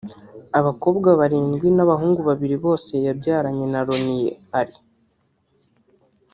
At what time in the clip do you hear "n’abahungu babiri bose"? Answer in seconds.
1.73-2.91